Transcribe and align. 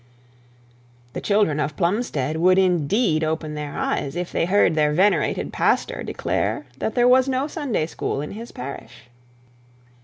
The 1.13 1.21
children 1.21 1.59
of 1.59 1.75
Plumstead 1.77 2.37
would 2.37 2.57
indeed 2.57 3.23
open 3.23 3.53
their 3.53 3.75
eyes 3.77 4.15
if 4.15 4.31
they 4.31 4.45
heard 4.45 4.73
their 4.73 4.93
venerated 4.93 5.53
pastor 5.53 6.01
declare 6.01 6.65
that 6.79 6.95
there 6.95 7.07
were 7.07 7.21
no 7.27 7.45
Sunday 7.45 7.85
schools 7.85 8.23
in 8.23 8.35
the 8.35 8.51
parish. 8.51 9.11